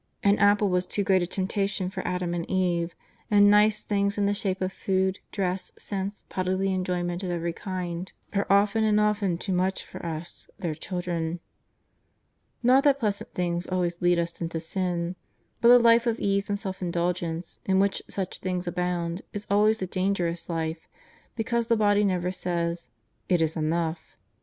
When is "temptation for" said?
1.27-2.01